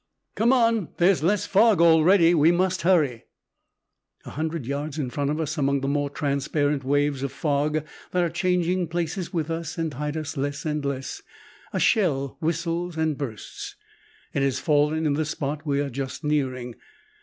"Come 0.33 0.51
on, 0.51 0.87
there's 0.97 1.21
less 1.21 1.45
fog 1.45 1.79
already. 1.79 2.33
We 2.33 2.51
must 2.51 2.81
hurry." 2.81 3.25
A 4.25 4.31
hundred 4.31 4.65
yards 4.65 4.97
in 4.97 5.11
front 5.11 5.29
of 5.29 5.39
us, 5.39 5.59
among 5.59 5.81
the 5.81 5.87
more 5.87 6.09
transparent 6.09 6.83
waves 6.83 7.21
of 7.21 7.31
fog 7.31 7.85
that 8.09 8.23
are 8.23 8.31
changing 8.31 8.87
places 8.87 9.31
with 9.31 9.51
us 9.51 9.77
and 9.77 9.93
hide 9.93 10.17
us 10.17 10.35
less 10.35 10.65
and 10.65 10.83
less, 10.83 11.21
a 11.71 11.79
shell 11.79 12.37
whistles 12.41 12.97
and 12.97 13.15
bursts. 13.15 13.75
It 14.33 14.41
has 14.41 14.57
fallen 14.57 15.05
in 15.05 15.13
the 15.13 15.23
spot 15.23 15.67
we 15.67 15.79
are 15.81 15.89
just 15.91 16.23
nearing. 16.23 16.73